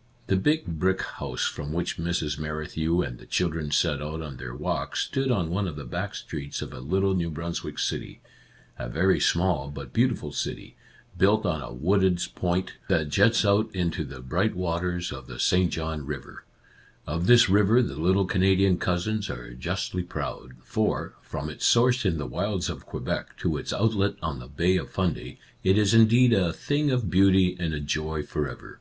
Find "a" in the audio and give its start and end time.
6.74-6.76, 8.78-8.90, 11.62-11.72, 26.34-26.52, 27.72-27.80